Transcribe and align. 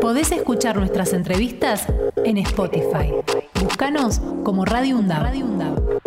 Podés 0.00 0.32
escuchar 0.32 0.76
nuestras 0.76 1.12
entrevistas 1.12 1.86
en 2.24 2.38
Spotify. 2.38 3.12
Búscanos 3.62 4.20
como 4.44 4.64
Radio 4.64 4.96
UNDAB. 4.96 5.22
Radio 5.22 5.44
UNDAB. 5.44 6.00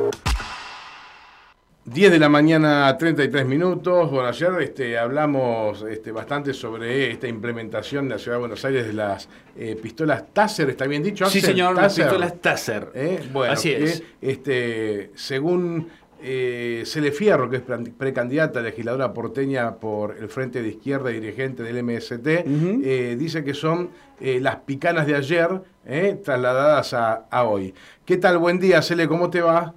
10 1.85 2.11
de 2.11 2.19
la 2.19 2.29
mañana, 2.29 2.97
33 2.97 3.45
minutos. 3.45 4.09
Bueno, 4.09 4.29
ayer 4.29 4.51
este, 4.61 4.97
hablamos 4.97 5.83
este, 5.83 6.11
bastante 6.11 6.53
sobre 6.53 7.11
esta 7.11 7.27
implementación 7.27 8.05
en 8.05 8.11
la 8.11 8.17
Ciudad 8.17 8.37
de 8.37 8.39
Buenos 8.39 8.65
Aires 8.65 8.87
de 8.87 8.93
las 8.93 9.29
eh, 9.55 9.77
pistolas 9.79 10.23
Taser, 10.33 10.69
¿está 10.69 10.87
bien 10.87 11.03
dicho? 11.03 11.25
Sí, 11.27 11.41
señor, 11.41 11.75
las 11.75 11.93
pistolas 11.93 12.41
Taser. 12.41 12.89
¿Eh? 12.95 13.19
Bueno, 13.31 13.53
Así 13.53 13.69
que, 13.69 13.83
es. 13.83 14.03
Este, 14.21 15.11
según 15.15 15.89
eh, 16.23 16.83
Cele 16.85 17.11
Fierro, 17.11 17.49
que 17.49 17.57
es 17.57 17.61
pre- 17.61 17.91
precandidata 17.97 18.59
a 18.59 18.63
legisladora 18.63 19.13
porteña 19.13 19.75
por 19.75 20.15
el 20.17 20.29
Frente 20.29 20.61
de 20.61 20.69
Izquierda 20.69 21.11
y 21.11 21.19
dirigente 21.19 21.61
del 21.63 21.83
MST, 21.83 22.25
eh, 22.25 23.15
dice 23.19 23.43
que 23.43 23.53
son 23.53 23.89
eh, 24.19 24.39
las 24.41 24.55
picanas 24.57 25.05
de 25.05 25.15
ayer 25.15 25.49
eh, 25.85 26.19
trasladadas 26.23 26.93
a, 26.93 27.25
a 27.29 27.43
hoy. 27.43 27.73
¿Qué 28.05 28.17
tal? 28.17 28.37
Buen 28.37 28.59
día, 28.59 28.81
Cele, 28.81 29.07
¿cómo 29.07 29.29
te 29.29 29.41
va? 29.41 29.73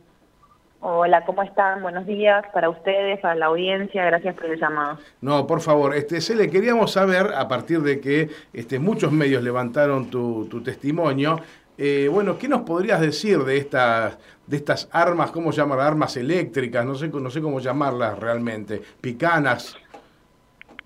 Hola, 0.80 1.24
¿cómo 1.24 1.42
están? 1.42 1.82
Buenos 1.82 2.06
días 2.06 2.45
para 2.52 2.68
ustedes, 2.70 3.18
para 3.18 3.34
la 3.34 3.46
audiencia. 3.46 4.04
Gracias 4.04 4.34
por 4.37 4.45
el 4.46 4.60
llamado. 4.60 4.98
No, 5.20 5.45
por 5.46 5.60
favor, 5.60 5.96
este, 5.96 6.20
Cele, 6.20 6.48
queríamos 6.48 6.92
saber, 6.92 7.32
a 7.34 7.48
partir 7.48 7.80
de 7.80 7.98
que 7.98 8.28
este, 8.52 8.78
muchos 8.78 9.10
medios 9.10 9.42
levantaron 9.42 10.10
tu, 10.10 10.46
tu 10.46 10.62
testimonio, 10.62 11.40
eh, 11.79 12.09
bueno, 12.11 12.39
¿qué 12.39 12.48
nos 12.48 12.62
podrías 12.62 13.01
decir 13.01 13.39
de 13.41 13.59
estas, 13.59 14.19
de 14.47 14.57
estas 14.57 14.89
armas, 14.93 15.30
cómo 15.30 15.51
llamar, 15.51 15.80
armas 15.80 16.16
eléctricas, 16.16 16.85
no 16.85 16.95
sé, 16.95 17.09
no 17.09 17.30
sé 17.30 17.41
cómo 17.41 17.61
llamarlas 17.61 18.19
realmente, 18.19 18.80
picanas? 19.01 19.77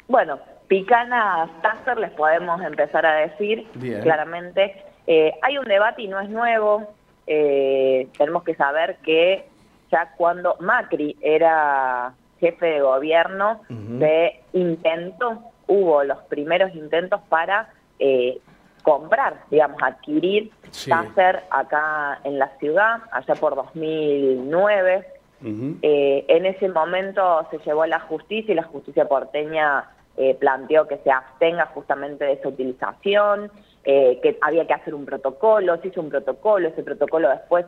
Bueno, 0.09 0.39
picanas 0.69 1.51
Taser 1.63 1.99
les 1.99 2.11
podemos 2.13 2.61
empezar 2.63 3.07
a 3.07 3.15
decir 3.15 3.67
Bien. 3.75 4.01
claramente. 4.03 4.85
Eh, 5.07 5.33
hay 5.43 5.59
un 5.59 5.65
debate 5.65 6.03
y 6.03 6.09
no 6.09 6.21
es 6.21 6.29
nuevo. 6.29 6.93
Eh, 7.27 8.09
tenemos 8.19 8.43
que 8.43 8.55
saber 8.55 8.97
que 9.05 9.45
ya 9.91 10.13
cuando 10.17 10.57
Macri 10.61 11.17
era 11.21 12.13
jefe 12.41 12.67
de 12.67 12.81
gobierno, 12.81 13.61
se 13.99 14.41
intentó, 14.55 15.43
hubo 15.67 16.03
los 16.05 16.19
primeros 16.25 16.75
intentos 16.75 17.21
para 17.29 17.69
eh, 17.99 18.39
comprar, 18.83 19.45
digamos, 19.51 19.83
adquirir 19.83 20.51
Sí. 20.71 20.91
Taser 20.91 21.43
acá 21.51 22.21
en 22.25 22.39
la 22.39 22.49
ciudad, 22.59 23.01
allá 23.13 23.35
por 23.35 23.55
2009. 23.57 25.07
Ujú. 25.43 25.79
Eh, 25.83 26.25
en 26.29 26.47
ese 26.47 26.69
momento 26.69 27.47
se 27.51 27.59
llevó 27.59 27.83
a 27.83 27.87
la 27.87 28.01
justicia 28.01 28.53
y 28.53 28.55
la 28.55 28.63
justicia 28.63 29.09
porteña 29.09 29.91
eh, 30.17 30.35
planteó 30.35 30.87
que 30.87 30.99
se 30.99 31.11
abstenga 31.11 31.67
justamente 31.67 32.25
de 32.25 32.33
esa 32.35 32.49
utilización, 32.49 33.51
eh, 33.85 34.21
que 34.23 34.39
había 34.43 34.67
que 34.67 34.75
hacer 34.75 34.95
un 34.95 35.07
protocolo, 35.07 35.77
se 35.79 35.89
hizo 35.89 36.01
un 36.01 36.11
protocolo, 36.11 36.69
ese 36.69 36.83
protocolo 36.83 37.31
después 37.31 37.65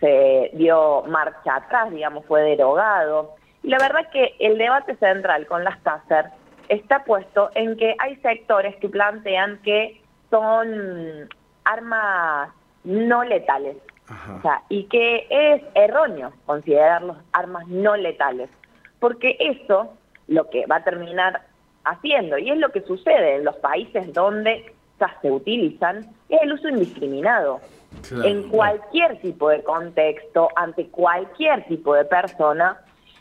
se 0.00 0.50
dio 0.52 1.02
marcha 1.08 1.56
atrás, 1.56 1.90
digamos, 1.90 2.24
fue 2.26 2.42
derogado. 2.42 3.34
Y 3.62 3.68
la 3.68 3.78
verdad 3.78 4.10
que 4.12 4.34
el 4.38 4.58
debate 4.58 4.96
central 4.96 5.46
con 5.46 5.64
las 5.64 5.82
TASER 5.82 6.26
está 6.68 7.04
puesto 7.04 7.50
en 7.54 7.76
que 7.76 7.96
hay 7.98 8.16
sectores 8.16 8.76
que 8.76 8.88
plantean 8.88 9.60
que 9.62 10.02
son 10.34 11.28
armas 11.62 12.50
no 12.82 13.22
letales, 13.22 13.76
Ajá. 14.08 14.34
o 14.34 14.42
sea, 14.42 14.62
y 14.68 14.84
que 14.84 15.28
es 15.30 15.62
erróneo 15.74 16.32
considerarlos 16.44 17.18
armas 17.32 17.68
no 17.68 17.96
letales, 17.96 18.50
porque 18.98 19.36
eso 19.38 19.94
lo 20.26 20.50
que 20.50 20.66
va 20.66 20.76
a 20.76 20.84
terminar 20.84 21.42
haciendo, 21.84 22.36
y 22.36 22.50
es 22.50 22.58
lo 22.58 22.70
que 22.70 22.80
sucede 22.80 23.36
en 23.36 23.44
los 23.44 23.54
países 23.56 24.12
donde 24.12 24.74
ya 24.98 25.16
se 25.22 25.30
utilizan, 25.30 25.98
es 26.28 26.42
el 26.42 26.52
uso 26.52 26.68
indiscriminado. 26.68 27.60
Claro. 28.08 28.24
En 28.24 28.48
cualquier 28.48 29.20
tipo 29.20 29.50
de 29.50 29.62
contexto, 29.62 30.48
ante 30.56 30.88
cualquier 30.88 31.64
tipo 31.66 31.94
de 31.94 32.04
persona, 32.04 32.76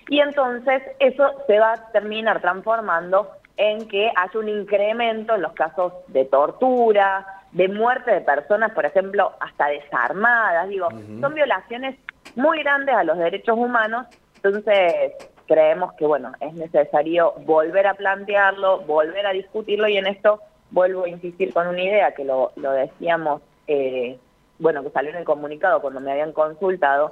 y 0.10 0.20
entonces 0.20 0.82
eso 1.00 1.30
se 1.46 1.60
va 1.60 1.74
a 1.74 1.92
terminar 1.92 2.42
transformando 2.42 3.30
en 3.58 3.88
que 3.88 4.12
haya 4.16 4.40
un 4.40 4.50
incremento 4.50 5.36
en 5.36 5.42
los 5.42 5.54
casos 5.54 5.94
de 6.08 6.26
tortura, 6.26 7.26
de 7.52 7.68
muerte 7.68 8.12
de 8.12 8.22
personas, 8.22 8.72
por 8.72 8.86
ejemplo, 8.86 9.34
hasta 9.40 9.68
desarmadas. 9.68 10.70
Digo, 10.70 10.90
son 11.22 11.34
violaciones 11.34 11.98
muy 12.36 12.60
grandes 12.60 12.96
a 12.96 13.04
los 13.04 13.18
derechos 13.18 13.58
humanos. 13.58 14.08
Entonces, 14.38 15.14
creemos 15.48 15.94
que, 15.94 16.06
bueno, 16.06 16.32
es 16.40 16.54
necesario 16.54 17.34
volver 17.46 17.88
a 17.88 17.94
plantearlo, 17.94 18.80
volver 18.82 19.26
a 19.28 19.32
discutirlo 19.32 19.88
y 19.88 19.98
en 19.98 20.08
esto 20.08 20.40
vuelvo 20.72 21.06
a 21.06 21.10
insistir 21.10 21.54
con 21.54 21.68
una 21.68 21.82
idea 21.82 22.14
que 22.14 22.26
lo, 22.26 22.52
lo 22.56 22.72
decíamos, 22.72 23.42
eh, 23.68 24.18
bueno, 24.58 24.84
que 24.84 24.90
salió 24.90 25.12
en 25.12 25.18
el 25.18 25.24
comunicado 25.24 25.82
cuando 25.82 26.00
me 26.00 26.12
habían 26.12 26.34
consultado, 26.34 27.12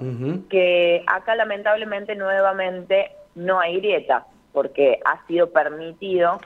que 0.50 1.04
acá 1.06 1.36
lamentablemente 1.36 2.16
nuevamente 2.16 3.12
no 3.36 3.60
hay 3.60 3.78
grieta, 3.78 4.26
porque 4.54 5.00
ha 5.06 5.26
sido 5.28 5.50
permitido 5.52 6.40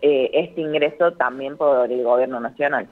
eh, 0.00 0.30
este 0.32 0.60
ingreso 0.60 1.12
también 1.14 1.56
por 1.56 1.90
el 1.90 2.02
gobierno 2.02 2.40
nacional. 2.40 2.86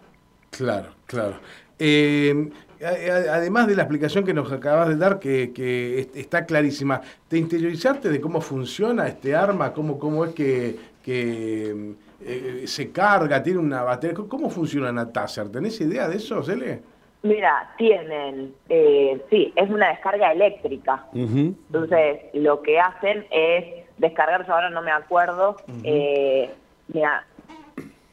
Claro, 0.50 0.88
claro. 1.06 1.36
Eh, 1.78 2.50
además 2.80 3.66
de 3.66 3.76
la 3.76 3.82
explicación 3.82 4.24
que 4.24 4.34
nos 4.34 4.50
acabas 4.52 4.88
de 4.88 4.96
dar, 4.96 5.18
que, 5.18 5.52
que 5.52 6.00
est- 6.00 6.16
está 6.16 6.44
clarísima, 6.46 7.00
¿te 7.28 7.38
interiorizaste 7.38 8.08
de 8.08 8.20
cómo 8.20 8.40
funciona 8.40 9.06
este 9.08 9.34
arma? 9.34 9.72
¿Cómo, 9.72 9.98
cómo 9.98 10.24
es 10.24 10.34
que, 10.34 10.76
que, 11.02 11.94
eh, 12.20 12.62
se 12.66 12.90
carga? 12.90 13.42
¿Tiene 13.42 13.58
una 13.60 13.82
batería? 13.82 14.14
¿Cómo- 14.14 14.28
¿Cómo 14.28 14.50
funciona 14.50 14.90
una 14.90 15.10
Taser? 15.12 15.48
¿Tenés 15.50 15.80
idea 15.80 16.08
de 16.08 16.16
eso, 16.16 16.42
Cele? 16.42 16.82
Mira, 17.22 17.72
tienen, 17.78 18.52
eh, 18.68 19.20
sí, 19.30 19.52
es 19.54 19.70
una 19.70 19.88
descarga 19.90 20.32
eléctrica. 20.32 21.06
Entonces, 21.14 22.20
lo 22.34 22.62
que 22.62 22.80
hacen 22.80 23.26
es 23.30 23.84
descargar, 23.98 24.44
yo 24.46 24.52
ahora 24.54 24.70
no 24.70 24.82
me 24.82 24.90
acuerdo, 24.90 25.56
eh, 25.84 26.50
mira, 26.88 27.24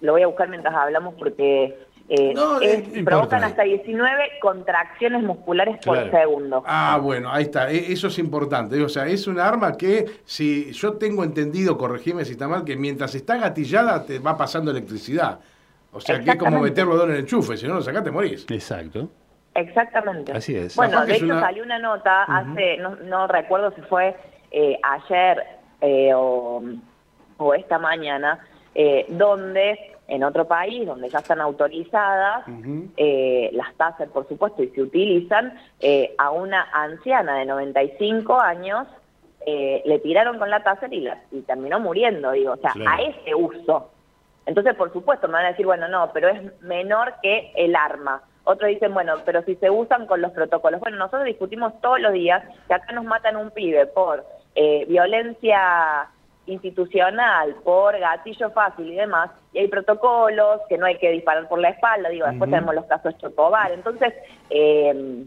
lo 0.02 0.12
voy 0.14 0.22
a 0.22 0.28
buscar 0.28 0.48
mientras 0.50 0.74
hablamos 0.76 1.16
porque 1.16 1.76
eh, 2.12 2.34
No, 2.34 2.60
es- 2.60 2.80
eh, 2.96 3.04
provocan 3.06 3.44
hasta 3.44 3.62
19 3.64 4.24
contracciones 4.42 5.22
musculares 5.22 5.78
por 5.86 5.96
segundo. 6.10 6.64
Ah, 6.66 7.00
bueno, 7.00 7.30
ahí 7.32 7.44
está. 7.44 7.72
E- 7.72 7.92
Eso 7.92 8.08
es 8.08 8.18
importante. 8.18 8.82
O 8.82 8.90
sea, 8.90 9.06
es 9.06 9.28
un 9.28 9.40
arma 9.40 9.78
que, 9.78 10.06
si 10.26 10.72
yo 10.74 10.94
tengo 10.94 11.24
entendido, 11.24 11.78
corregime 11.78 12.26
si 12.26 12.32
está 12.32 12.48
mal, 12.48 12.66
que 12.66 12.76
mientras 12.76 13.14
está 13.14 13.38
gatillada 13.38 14.06
te 14.08 14.18
va 14.18 14.36
pasando 14.38 14.72
electricidad. 14.72 15.40
O 15.92 16.00
sea, 16.00 16.20
que 16.20 16.32
es 16.32 16.36
como 16.38 16.60
meter 16.60 16.86
los 16.86 16.96
dos 16.98 17.06
en 17.08 17.14
el 17.16 17.20
enchufe, 17.22 17.58
si 17.58 17.68
no 17.68 17.76
lo 17.76 17.82
sacás 17.82 18.04
te 18.04 18.12
morís. 18.12 18.46
Exacto. 18.50 19.10
Exactamente. 19.56 20.32
Así 20.32 20.56
es. 20.56 20.76
Bueno, 20.76 21.06
de 21.06 21.16
hecho 21.16 21.26
una- 21.26 21.40
salió 21.42 21.64
una 21.64 21.80
nota 21.80 22.24
hace, 22.24 22.78
no, 22.78 22.96
no 22.98 23.28
recuerdo 23.28 23.72
si 23.72 23.82
fue 23.82 24.16
eh, 24.52 24.80
ayer 24.84 25.44
eh, 25.82 26.12
o, 26.14 26.62
o 27.38 27.54
esta 27.54 27.80
mañana, 27.80 28.40
eh, 28.76 29.06
donde 29.10 29.96
en 30.08 30.24
otro 30.24 30.46
país, 30.48 30.86
donde 30.88 31.10
ya 31.10 31.20
están 31.20 31.40
autorizadas 31.42 32.44
eh, 32.98 33.50
las 33.54 33.74
tasas, 33.76 34.10
por 34.10 34.28
supuesto, 34.28 34.64
y 34.64 34.70
se 34.70 34.82
utilizan, 34.82 35.54
eh, 35.80 36.16
a 36.18 36.32
una 36.32 36.68
anciana 36.74 37.38
de 37.38 37.46
95 37.46 38.40
años 38.40 38.88
eh, 39.46 39.82
le 39.86 40.00
tiraron 40.00 40.38
con 40.40 40.50
la 40.50 40.64
taser 40.64 40.92
y, 40.94 41.02
la- 41.02 41.22
y 41.32 41.42
terminó 41.42 41.80
muriendo, 41.80 42.32
digo, 42.32 42.54
o 42.54 42.58
sea, 42.58 42.72
Claro. 42.72 42.92
a 42.92 43.02
ese 43.02 43.34
uso. 43.36 43.92
Entonces, 44.50 44.74
por 44.74 44.92
supuesto, 44.92 45.28
me 45.28 45.34
van 45.34 45.46
a 45.46 45.50
decir, 45.50 45.68
bueno, 45.68 45.88
no, 45.88 46.10
pero 46.12 46.28
es 46.28 46.60
menor 46.62 47.14
que 47.22 47.52
el 47.56 47.76
arma. 47.76 48.24
Otros 48.46 48.68
dicen, 48.70 48.96
bueno, 48.96 49.14
pero 49.24 49.44
si 49.44 49.54
se 49.58 49.70
usan 49.70 50.08
con 50.08 50.24
los 50.24 50.32
protocolos. 50.32 50.80
Bueno, 50.80 50.98
nosotros 50.98 51.26
discutimos 51.26 51.80
todos 51.82 52.00
los 52.00 52.14
días 52.14 52.44
que 52.68 52.74
acá 52.74 52.92
nos 52.94 53.06
matan 53.06 53.36
un 53.36 53.52
pibe 53.52 53.86
por 53.86 54.26
eh, 54.56 54.86
violencia 54.88 56.10
institucional, 56.48 57.58
por 57.64 58.00
gatillo 58.00 58.50
fácil 58.50 58.92
y 58.92 58.96
demás, 58.96 59.30
y 59.54 59.60
hay 59.60 59.68
protocolos, 59.68 60.62
que 60.68 60.80
no 60.80 60.88
hay 60.88 60.98
que 60.98 61.12
disparar 61.12 61.48
por 61.48 61.60
la 61.60 61.70
espalda, 61.70 62.10
digo, 62.10 62.26
después 62.26 62.50
tenemos 62.50 62.74
los 62.74 62.86
casos 62.86 63.16
Chocobar. 63.20 63.72
Entonces, 63.72 64.16
eh, 64.50 65.26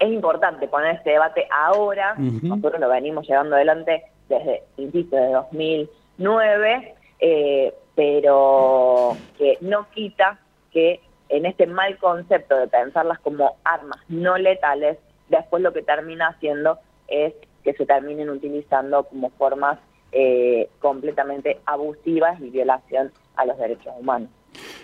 es 0.00 0.08
importante 0.12 0.66
poner 0.66 0.96
este 0.96 1.10
debate 1.10 1.46
ahora, 1.48 2.16
nosotros 2.18 2.80
lo 2.80 2.88
venimos 2.88 3.24
llevando 3.28 3.54
adelante 3.54 4.02
desde, 4.28 4.64
insisto, 4.78 5.14
desde 5.14 5.32
2009, 5.32 6.94
eh, 7.20 7.72
pero 7.94 9.16
que 9.38 9.58
no 9.60 9.88
quita 9.90 10.38
que 10.72 11.00
en 11.28 11.46
este 11.46 11.66
mal 11.66 11.98
concepto 11.98 12.56
de 12.56 12.68
pensarlas 12.68 13.18
como 13.20 13.56
armas 13.64 14.00
no 14.08 14.36
letales, 14.36 14.98
después 15.28 15.62
lo 15.62 15.72
que 15.72 15.82
termina 15.82 16.28
haciendo 16.28 16.78
es 17.08 17.34
que 17.62 17.72
se 17.74 17.86
terminen 17.86 18.30
utilizando 18.30 19.04
como 19.04 19.30
formas 19.30 19.78
eh, 20.12 20.68
completamente 20.80 21.60
abusivas 21.66 22.40
y 22.40 22.50
violación 22.50 23.10
a 23.36 23.46
los 23.46 23.58
derechos 23.58 23.92
humanos. 23.98 24.28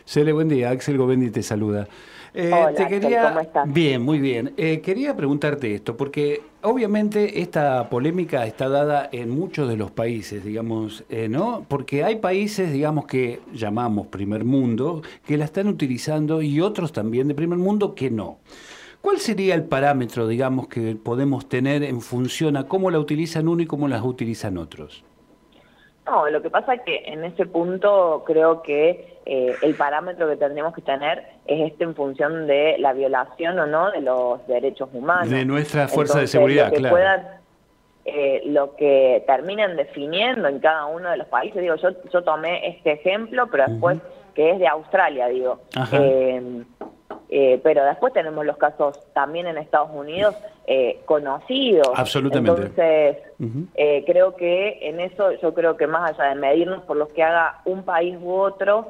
Cele, 0.04 0.32
buen 0.32 0.48
día. 0.48 0.70
Axel 0.70 0.98
Govendi 0.98 1.30
te 1.30 1.42
saluda. 1.42 1.86
Eh, 2.32 2.50
Hola, 2.52 2.88
quería... 2.88 3.28
¿cómo 3.28 3.40
estás? 3.40 3.72
Bien, 3.72 4.02
muy 4.02 4.18
bien. 4.18 4.52
Eh, 4.56 4.80
quería 4.80 5.16
preguntarte 5.16 5.74
esto, 5.74 5.96
porque 5.96 6.42
obviamente 6.62 7.40
esta 7.40 7.88
polémica 7.88 8.46
está 8.46 8.68
dada 8.68 9.08
en 9.10 9.30
muchos 9.30 9.68
de 9.68 9.76
los 9.76 9.90
países, 9.90 10.44
digamos, 10.44 11.04
eh, 11.08 11.28
¿no? 11.28 11.64
Porque 11.68 12.04
hay 12.04 12.16
países, 12.16 12.72
digamos, 12.72 13.06
que 13.06 13.40
llamamos 13.52 14.06
primer 14.06 14.44
mundo, 14.44 15.02
que 15.26 15.36
la 15.36 15.44
están 15.44 15.66
utilizando 15.66 16.42
y 16.42 16.60
otros 16.60 16.92
también 16.92 17.28
de 17.28 17.34
primer 17.34 17.58
mundo 17.58 17.94
que 17.94 18.10
no. 18.10 18.38
¿Cuál 19.00 19.18
sería 19.18 19.54
el 19.54 19.64
parámetro, 19.64 20.28
digamos, 20.28 20.68
que 20.68 20.94
podemos 20.94 21.48
tener 21.48 21.82
en 21.82 22.00
función 22.00 22.56
a 22.56 22.68
cómo 22.68 22.90
la 22.90 22.98
utilizan 22.98 23.48
uno 23.48 23.62
y 23.62 23.66
cómo 23.66 23.88
las 23.88 24.02
utilizan 24.04 24.58
otros? 24.58 25.02
No, 26.06 26.28
lo 26.28 26.42
que 26.42 26.50
pasa 26.50 26.74
es 26.74 26.82
que 26.82 27.04
en 27.06 27.24
ese 27.24 27.46
punto 27.46 28.24
creo 28.26 28.62
que 28.62 29.19
eh, 29.32 29.54
el 29.62 29.76
parámetro 29.76 30.28
que 30.28 30.34
tendríamos 30.34 30.74
que 30.74 30.82
tener 30.82 31.24
es 31.46 31.70
este 31.70 31.84
en 31.84 31.94
función 31.94 32.48
de 32.48 32.74
la 32.80 32.92
violación 32.92 33.56
o 33.60 33.66
no 33.66 33.92
de 33.92 34.00
los 34.00 34.44
derechos 34.48 34.88
humanos. 34.92 35.30
De 35.30 35.44
nuestra 35.44 35.86
fuerza 35.86 36.18
de 36.18 36.26
seguridad, 36.26 36.72
claro. 36.72 36.96
eh, 38.04 38.42
lo 38.46 38.74
que 38.74 39.22
terminen 39.28 39.76
definiendo 39.76 40.48
en 40.48 40.58
cada 40.58 40.86
uno 40.86 41.12
de 41.12 41.18
los 41.18 41.28
países, 41.28 41.62
digo, 41.62 41.76
yo, 41.76 41.90
yo 42.12 42.24
tomé 42.24 42.66
este 42.66 42.90
ejemplo, 42.90 43.46
pero 43.48 43.66
después, 43.68 43.98
que 44.34 44.50
es 44.50 44.58
de 44.58 44.66
Australia, 44.66 45.28
digo. 45.28 45.60
Eh, 45.92 46.64
eh, 47.32 47.60
pero 47.62 47.84
después 47.84 48.12
tenemos 48.12 48.44
los 48.44 48.56
casos 48.56 48.98
también 49.12 49.46
en 49.46 49.56
Estados 49.58 49.90
Unidos 49.94 50.34
eh, 50.66 51.00
conocidos. 51.04 51.88
Absolutamente. 51.94 52.50
Entonces, 52.50 53.16
eh, 53.76 54.02
creo 54.04 54.34
que 54.34 54.80
en 54.82 54.98
eso, 54.98 55.30
yo 55.40 55.54
creo 55.54 55.76
que 55.76 55.86
más 55.86 56.10
allá 56.10 56.30
de 56.30 56.34
medirnos 56.34 56.82
por 56.82 56.96
lo 56.96 57.06
que 57.06 57.22
haga 57.22 57.60
un 57.64 57.84
país 57.84 58.16
u 58.20 58.32
otro, 58.32 58.88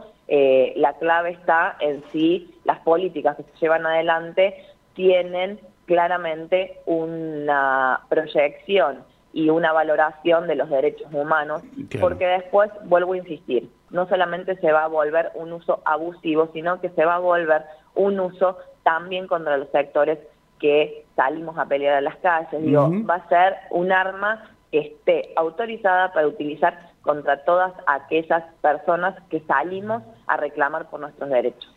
la 0.77 0.93
clave 0.95 1.31
está 1.31 1.77
en 1.81 2.03
si 2.13 2.55
las 2.65 2.79
políticas 2.81 3.37
que 3.37 3.43
se 3.43 3.59
llevan 3.61 3.85
adelante 3.85 4.55
tienen 4.95 5.59
claramente 5.87 6.79
una 6.87 8.01
proyección 8.09 9.05
y 9.33 9.51
una 9.51 9.73
valoración 9.73 10.47
de 10.47 10.55
los 10.55 10.71
derechos 10.71 11.13
humanos, 11.13 11.63
porque 12.01 12.27
después, 12.27 12.71
vuelvo 12.85 13.15
a 13.15 13.17
insistir, 13.17 13.69
no 13.91 14.09
solamente 14.09 14.57
se 14.57 14.73
va 14.73 14.85
a 14.85 14.89
volver 14.89 15.31
un 15.35 15.53
uso 15.53 15.83
abusivo, 15.85 16.49
sino 16.53 16.81
que 16.81 16.91
se 16.91 17.05
va 17.05 17.17
a 17.17 17.19
volver 17.19 17.65
un 17.95 18.21
uso 18.21 18.57
también 18.83 19.27
contra 19.27 19.57
los 19.57 19.69
sectores 19.71 20.19
que 20.61 21.05
salimos 21.17 21.59
a 21.59 21.67
pelear 21.67 21.97
a 21.97 22.01
las 22.01 22.17
calles. 22.17 22.63
Digo, 22.63 22.91
va 23.09 23.17
a 23.17 23.29
ser 23.29 23.57
un 23.71 23.93
arma 23.93 24.51
esté 24.73 25.31
autorizada 25.37 26.13
para 26.13 26.27
utilizar 26.27 26.91
contra 27.03 27.45
todas 27.45 27.73
aquellas 27.87 28.45
personas 28.61 29.17
que 29.31 29.41
salimos 29.41 30.03
a 30.27 30.37
reclamar 30.37 30.91
por 30.91 31.01
nuestros 31.01 31.31
derechos. 31.31 31.75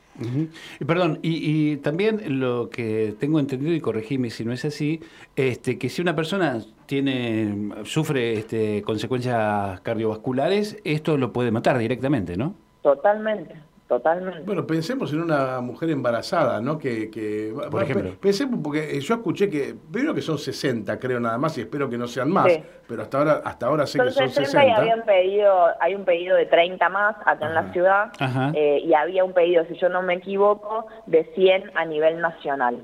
Perdón, 0.86 1.20
y, 1.24 1.78
también 1.78 2.40
lo 2.40 2.70
que 2.70 3.16
tengo 3.20 3.40
entendido, 3.40 3.74
y 3.74 3.82
corregime 3.82 4.30
si 4.30 4.46
no 4.46 4.54
es 4.54 4.64
así, 4.64 5.02
este, 5.36 5.80
que 5.80 5.90
si 5.90 6.02
una 6.02 6.16
persona 6.16 6.60
tiene, 6.86 7.72
sufre 7.84 8.34
este, 8.34 8.84
consecuencias 8.84 9.82
cardiovasculares, 9.82 10.78
esto 10.84 11.18
lo 11.18 11.34
puede 11.34 11.50
matar 11.50 11.80
directamente, 11.80 12.38
¿no? 12.38 12.54
Totalmente, 12.84 13.56
Totalmente. 13.88 14.42
Bueno, 14.46 14.66
pensemos 14.66 15.12
en 15.12 15.22
una 15.22 15.60
mujer 15.60 15.90
embarazada, 15.90 16.62
¿no? 16.62 16.78
Que, 16.78 17.12
que 17.12 17.54
Por 17.70 17.84
ejemplo. 17.84 18.16
Pensemos, 18.20 18.60
porque 18.64 19.00
yo 19.00 19.16
escuché 19.16 19.50
que, 19.50 19.76
primero 19.92 20.14
que 20.14 20.22
son 20.22 20.38
60, 20.38 20.98
creo 21.00 21.20
nada 21.20 21.38
más, 21.38 21.58
y 21.58 21.62
espero 21.62 21.90
que 21.90 21.98
no 21.98 22.08
sean 22.08 22.32
más, 22.32 22.48
pero 22.88 23.04
hasta 23.04 23.18
ahora 23.18 23.42
hasta 23.44 23.66
ahora 23.66 23.86
sé 23.86 24.00
que 24.00 24.12
son 24.12 24.30
60. 24.30 24.66
Y 24.66 24.70
habían 24.70 25.04
pedido, 25.04 25.68
hay 25.82 25.96
un 25.96 26.06
pedido 26.06 26.38
de 26.38 26.46
30 26.46 26.90
más 26.90 27.16
acá 27.26 27.48
en 27.48 27.54
la 27.56 27.74
ciudad, 27.74 28.12
eh, 28.56 28.82
y 28.84 28.94
había 28.94 29.24
un 29.26 29.34
pedido, 29.34 29.66
si 29.66 29.76
yo 29.76 29.90
no 29.90 30.02
me 30.02 30.16
equivoco, 30.16 30.88
de 31.06 31.26
100 31.36 31.72
a 31.76 31.86
nivel 31.86 32.22
nacional. 32.22 32.84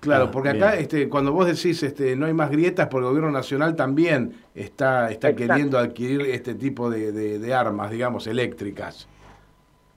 Claro, 0.00 0.26
ah, 0.28 0.30
porque 0.30 0.50
acá 0.50 0.76
este, 0.76 1.08
cuando 1.08 1.32
vos 1.32 1.46
decís 1.46 1.82
este, 1.82 2.14
no 2.14 2.26
hay 2.26 2.32
más 2.32 2.50
grietas, 2.50 2.86
porque 2.86 3.06
el 3.06 3.10
gobierno 3.10 3.32
nacional 3.32 3.74
también 3.74 4.34
está, 4.54 5.10
está 5.10 5.34
queriendo 5.34 5.76
adquirir 5.76 6.20
este 6.22 6.54
tipo 6.54 6.88
de, 6.88 7.10
de 7.10 7.54
armas, 7.54 7.90
digamos, 7.90 8.28
eléctricas. 8.28 9.08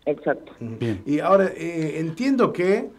Exacto. 0.06 0.53
Y 1.06 1.19
ahora, 1.19 1.51
eh, 1.56 2.00
entiendo 2.00 2.51
que 2.51 2.89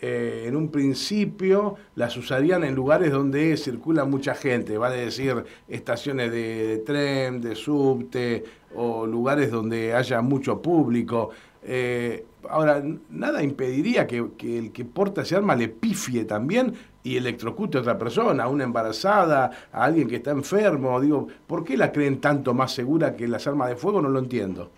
eh, 0.00 0.46
en 0.48 0.56
un 0.56 0.68
principio 0.68 1.76
las 1.94 2.16
usarían 2.16 2.64
en 2.64 2.74
lugares 2.74 3.12
donde 3.12 3.56
circula 3.56 4.04
mucha 4.04 4.34
gente, 4.34 4.76
vale 4.76 4.96
decir, 4.96 5.44
estaciones 5.68 6.32
de, 6.32 6.82
tren, 6.84 7.40
de 7.40 7.54
subte 7.54 8.44
o 8.74 9.06
lugares 9.06 9.50
donde 9.50 9.94
haya 9.94 10.20
mucho 10.20 10.60
público. 10.60 11.30
Eh, 11.64 12.24
ahora, 12.48 12.82
nada 13.10 13.42
impediría 13.44 14.06
que, 14.06 14.30
que, 14.36 14.58
el 14.58 14.72
que 14.72 14.84
porta 14.84 15.22
ese 15.22 15.36
arma 15.36 15.54
le 15.54 15.68
pifie 15.68 16.24
también 16.24 16.74
y 17.04 17.16
electrocute 17.16 17.78
a 17.78 17.82
otra 17.82 17.98
persona, 17.98 18.44
a 18.44 18.48
una 18.48 18.64
embarazada, 18.64 19.50
a 19.72 19.84
alguien 19.84 20.08
que 20.08 20.16
está 20.16 20.32
enfermo. 20.32 21.00
Digo, 21.00 21.28
¿por 21.46 21.64
qué 21.64 21.76
la 21.76 21.92
creen 21.92 22.20
tanto 22.20 22.54
más 22.54 22.72
segura 22.72 23.14
que 23.14 23.28
las 23.28 23.46
armas 23.46 23.68
de 23.68 23.76
fuego? 23.76 24.02
No 24.02 24.08
lo 24.08 24.18
entiendo. 24.18 24.70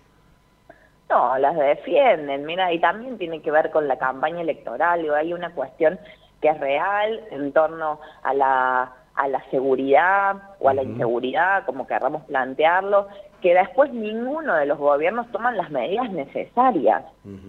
No, 1.09 1.37
las 1.37 1.55
defienden, 1.55 2.45
mira, 2.45 2.73
y 2.73 2.79
también 2.79 3.17
tiene 3.17 3.41
que 3.41 3.51
ver 3.51 3.69
con 3.69 3.87
la 3.87 3.97
campaña 3.97 4.41
electoral, 4.41 5.07
hay 5.13 5.33
una 5.33 5.53
cuestión 5.53 5.99
que 6.41 6.49
es 6.49 6.59
real 6.59 7.21
en 7.31 7.51
torno 7.53 7.99
a 8.23 8.33
la, 8.33 8.93
a 9.15 9.27
la 9.27 9.43
seguridad 9.51 10.35
o 10.59 10.69
a 10.69 10.73
la 10.73 10.83
inseguridad, 10.83 11.65
como 11.65 11.87
querramos 11.87 12.23
plantearlo, 12.23 13.07
que 13.41 13.53
después 13.53 13.93
ninguno 13.93 14.55
de 14.55 14.65
los 14.65 14.79
gobiernos 14.79 15.31
toman 15.31 15.57
las 15.57 15.69
medidas 15.69 16.09
necesarias. 16.11 17.03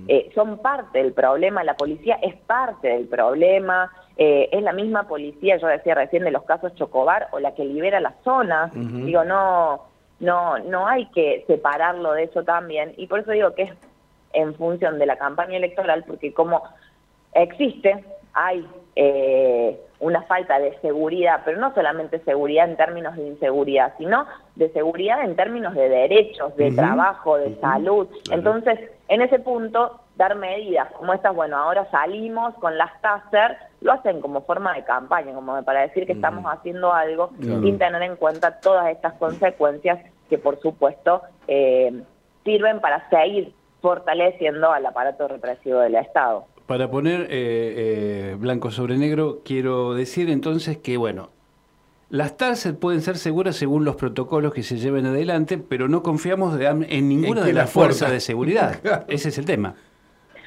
Eh, 0.09 0.31
son 0.35 0.59
parte 0.59 0.99
del 0.99 1.15
problema, 1.15 1.65
la 1.65 1.75
policía 1.75 2.19
es 2.23 2.37
parte 2.37 2.89
del 2.89 3.09
problema, 3.09 3.91
eh, 4.19 4.51
es 4.53 4.63
la 4.63 4.73
misma 4.73 5.09
policía, 5.09 5.57
yo 5.57 5.67
decía 5.67 5.95
recién 5.95 6.25
de 6.25 6.31
los 6.31 6.45
casos 6.45 6.75
Chocobar, 6.75 7.29
o 7.33 7.39
la 7.39 7.55
que 7.55 7.65
libera 7.65 8.01
la 8.01 8.15
zona. 8.25 8.71
Digo, 8.75 9.25
no, 9.25 9.85
no, 10.21 10.59
no 10.59 10.87
hay 10.87 11.07
que 11.07 11.45
separarlo 11.47 12.13
de 12.13 12.25
eso 12.25 12.45
también, 12.45 12.95
y 12.97 13.07
por 13.07 13.21
eso 13.21 13.33
digo 13.33 13.55
que 13.55 13.65
es 13.65 13.73
en 14.33 14.55
función 14.55 14.99
de 14.99 15.07
la 15.07 15.17
campaña 15.17 15.57
electoral, 15.57 16.05
porque 16.07 16.33
como 16.33 16.63
existe, 17.33 18.05
hay 18.33 18.67
eh, 18.97 19.81
una 20.01 20.23
falta 20.23 20.59
de 20.59 20.79
seguridad, 20.81 21.41
pero 21.45 21.59
no 21.59 21.73
solamente 21.75 22.19
seguridad 22.21 22.69
en 22.69 22.77
términos 22.77 23.17
de 23.17 23.27
inseguridad, 23.27 23.95
sino 23.99 24.27
de 24.55 24.71
seguridad 24.73 25.23
en 25.25 25.37
términos 25.37 25.75
de 25.75 25.89
derechos, 25.89 26.55
de 26.57 26.71
trabajo, 26.73 27.39
de 27.39 27.59
salud. 27.61 28.09
Entonces, 28.31 28.79
en 29.09 29.23
ese 29.23 29.39
punto, 29.39 30.01
dar 30.17 30.35
medidas 30.35 30.91
como 30.93 31.13
estas, 31.13 31.35
bueno, 31.35 31.57
ahora 31.57 31.89
salimos 31.91 32.55
con 32.55 32.77
las 32.79 33.01
TASER, 33.03 33.57
lo 33.83 33.93
hacen 33.93 34.21
como 34.21 34.43
forma 34.43 34.75
de 34.75 34.85
campaña, 34.85 35.35
como 35.35 35.63
para 35.63 35.83
decir 35.83 36.07
que 36.07 36.13
estamos 36.13 36.45
haciendo 36.47 36.93
algo 36.93 37.31
sin 37.39 37.79
tener 37.79 38.03
en 38.03 38.17
cuenta 38.17 38.59
todas 38.61 38.89
estas 38.89 39.13
consecuencias 39.15 39.99
que, 40.31 40.39
por 40.39 40.61
supuesto, 40.61 41.23
eh, 41.47 42.03
sirven 42.45 42.81
para 42.81 43.09
seguir 43.11 43.53
fortaleciendo 43.83 44.73
al 44.73 44.87
aparato 44.87 45.29
represivo 45.29 45.81
del 45.81 45.95
Estado. 45.97 46.47
Para 46.67 46.91
poner 46.91 47.23
eh, 47.23 47.29
eh, 47.31 48.37
blanco 48.39 48.71
sobre 48.71 48.97
negro, 48.97 49.43
quiero 49.45 49.95
decir 49.95 50.31
entonces 50.31 50.79
que, 50.79 50.97
bueno, 50.97 51.29
las 52.09 52.37
TASER 52.37 52.77
pueden 52.77 53.03
ser 53.03 53.19
seguras 53.19 53.57
según 53.57 53.85
los 53.85 53.97
protocolos 53.97 54.55
que 54.55 54.63
se 54.63 54.77
lleven 54.77 55.07
adelante, 55.07 55.59
pero 55.59 55.89
no 55.89 56.03
confiamos 56.03 56.59
en 56.61 57.09
ninguna 57.09 57.45
de 57.45 57.53
las 57.53 57.71
fuerzas 57.71 58.11
de 58.11 58.21
seguridad. 58.21 58.81
Ese 59.09 59.29
es 59.29 59.39
el 59.39 59.45
tema. 59.45 59.75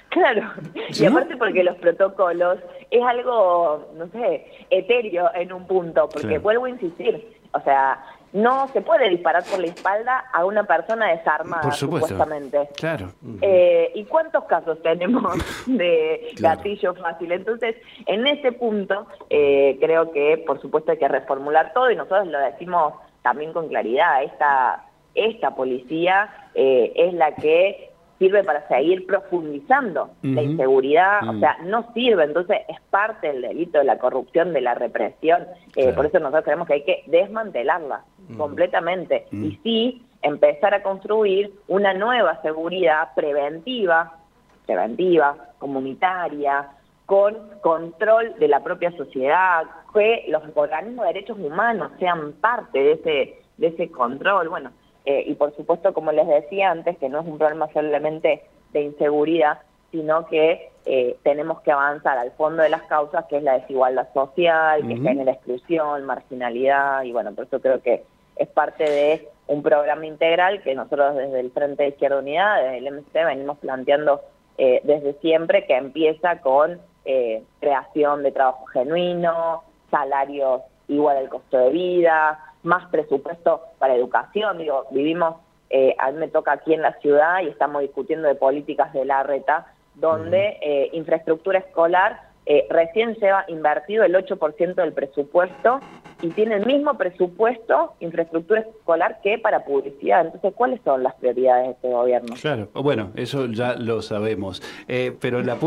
Claro, 0.10 0.42
y 0.90 1.06
aparte 1.06 1.38
porque 1.38 1.64
los 1.64 1.76
protocolos 1.78 2.58
es 2.90 3.04
algo, 3.04 3.90
no 3.96 4.08
sé, 4.08 4.46
etéreo 4.70 5.30
en 5.36 5.54
un 5.54 5.68
punto, 5.68 6.10
porque 6.10 6.40
vuelvo 6.40 6.66
a 6.66 6.70
insistir, 6.70 7.38
o 7.54 7.60
sea, 7.62 8.04
no 8.34 8.68
se 8.70 8.82
puede 8.82 9.10
disparar 9.10 9.44
por 9.44 9.60
la 9.60 9.68
espalda 9.68 10.26
a 10.32 10.46
una 10.46 10.64
persona 10.64 11.08
desarmada, 11.08 11.72
supuestamente. 11.72 12.70
Claro. 12.76 13.12
Eh, 13.42 13.92
¿Y 13.96 14.04
cuántos 14.06 14.44
casos 14.46 14.82
tenemos 14.84 15.34
de 15.66 16.32
gatillo 16.40 16.94
fácil? 16.96 17.32
Entonces, 17.32 17.76
en 18.06 18.28
ese 18.28 18.52
punto, 18.52 19.08
eh, 19.30 19.78
creo 19.80 20.12
que, 20.12 20.44
por 20.46 20.62
supuesto, 20.62 20.92
hay 20.92 20.98
que 20.98 21.08
reformular 21.08 21.74
todo 21.74 21.90
y 21.90 21.96
nosotros 21.96 22.28
lo 22.28 22.40
decimos 22.40 22.94
también 23.24 23.52
con 23.52 23.68
claridad. 23.68 24.24
Esta, 24.24 24.86
esta 25.16 25.56
policía 25.56 26.30
eh, 26.54 26.92
es 26.96 27.14
la 27.14 27.34
que 27.36 27.89
sirve 28.20 28.44
para 28.44 28.68
seguir 28.68 29.08
profundizando 29.08 30.12
la 30.22 30.44
inseguridad, 30.44 31.28
o 31.28 31.34
mm. 31.34 31.40
sea, 31.40 31.58
no 31.64 31.92
sirve, 31.94 32.26
entonces 32.26 32.58
es 32.68 32.80
parte 32.90 33.28
del 33.28 33.42
delito 33.42 33.80
de 33.80 33.86
la 33.86 33.98
corrupción, 33.98 34.54
de 34.54 34.62
la 34.62 34.76
represión, 34.76 35.48
eh, 35.76 35.94
por 35.94 36.06
eso 36.06 36.20
nosotros 36.20 36.44
creemos 36.44 36.68
que 36.68 36.74
hay 36.74 36.84
que 36.84 37.04
desmantelarla 37.08 38.04
mm. 38.28 38.38
completamente 38.38 39.26
mm. 39.32 39.46
y 39.46 39.60
sí 39.64 40.06
empezar 40.22 40.74
a 40.74 40.84
construir 40.84 41.52
una 41.70 41.94
nueva 41.94 42.42
seguridad 42.42 43.14
preventiva, 43.16 44.18
preventiva, 44.66 45.38
comunitaria, 45.58 46.68
con 47.06 47.36
control 47.62 48.36
de 48.38 48.48
la 48.48 48.62
propia 48.62 48.92
sociedad, 48.92 49.64
que 49.94 50.26
los 50.28 50.44
organismos 50.54 51.08
de 51.08 51.14
derechos 51.14 51.40
humanos 51.40 51.92
sean 51.98 52.34
parte 52.34 52.78
de 52.78 52.92
ese, 52.92 53.42
de 53.58 53.68
ese 53.68 53.90
control. 53.90 54.50
Bueno, 54.50 54.72
eh, 55.06 55.24
y 55.28 55.34
por 55.36 55.56
supuesto, 55.56 55.94
como 55.94 56.12
les 56.12 56.28
decía 56.28 56.72
antes, 56.72 56.98
que 56.98 57.10
no 57.10 57.22
es 57.22 57.28
un 57.28 57.38
problema 57.38 57.72
solamente 57.74 58.44
de 58.74 58.82
inseguridad, 58.82 59.60
sino 59.92 60.28
que 60.28 60.70
eh, 60.86 61.18
tenemos 61.24 61.62
que 61.62 61.72
avanzar 61.72 62.18
al 62.18 62.32
fondo 62.32 62.64
de 62.64 62.70
las 62.70 62.84
causas, 62.84 63.26
que 63.26 63.38
es 63.38 63.44
la 63.44 63.60
desigualdad 63.60 64.08
social, 64.14 64.88
que 64.88 64.98
genera 64.98 65.32
exclusión, 65.32 66.06
marginalidad, 66.06 67.04
y 67.04 67.12
bueno, 67.12 67.34
por 67.34 67.46
eso 67.46 67.60
creo 67.60 67.82
que 67.82 68.04
es 68.36 68.48
parte 68.48 68.84
de 68.84 69.28
un 69.48 69.64
programa 69.64 70.06
integral 70.06 70.62
que 70.62 70.76
nosotros 70.76 71.16
desde 71.16 71.40
el 71.40 71.52
Frente 71.52 71.84
de 71.84 71.90
Izquierda 71.90 72.20
Unidad, 72.20 72.64
desde 72.64 72.78
el 72.78 72.94
MC, 72.94 73.26
venimos 73.26 73.58
planteando 73.58 74.22
eh, 74.58 74.82
desde 74.84 75.14
siempre, 75.22 75.66
que 75.66 75.76
empieza 75.76 76.40
con 76.42 76.80
eh, 77.06 77.44
creación 77.60 78.24
de 78.24 78.32
trabajo 78.32 78.66
genuino, 78.68 79.64
salarios 79.90 80.62
igual 80.88 81.18
al 81.18 81.30
costo 81.30 81.58
de 81.58 81.70
vida, 81.70 82.40
más 82.64 82.90
presupuesto 82.90 83.62
para 83.78 83.96
educación. 83.96 84.58
Digo, 84.58 84.86
vivimos, 84.92 85.36
eh, 85.70 85.96
a 86.00 86.12
mí 86.12 86.18
me 86.18 86.28
toca 86.28 86.54
aquí 86.54 86.74
en 86.74 86.82
la 86.82 86.94
ciudad 87.00 87.42
y 87.42 87.48
estamos 87.48 87.82
discutiendo 87.82 88.28
de 88.28 88.36
políticas 88.36 88.92
de 88.94 89.06
la 89.06 89.24
reta, 89.24 89.68
donde 89.96 90.58
eh, 90.62 90.90
infraestructura 90.94 91.60
escolar 91.60 92.30
eh, 92.46 92.66
recién 92.70 93.16
lleva 93.16 93.46
invertido 93.48 94.04
el 94.04 94.16
8% 94.16 94.74
del 94.74 94.94
presupuesto 94.94 95.80
y 96.22 96.30
tiene 96.30 96.56
el 96.56 96.66
mismo 96.66 96.98
presupuesto 96.98 97.94
infraestructura 98.00 98.62
escolar 98.62 99.20
que 99.24 99.38
para 99.38 99.64
publicidad. 99.64 100.26
Entonces, 100.26 100.54
¿cuáles 100.56 100.82
son 100.84 101.04
las 101.04 101.16
prioridades 101.16 101.66
de 101.68 101.72
este 101.72 101.90
gobierno? 101.90 102.36
Claro, 102.40 102.70
bueno, 102.74 103.12
eso 103.16 103.46
ya 103.48 103.76
lo 103.76 104.02
sabemos. 104.02 104.62
Eh, 104.88 105.16
pero 105.20 105.42
la, 105.42 105.58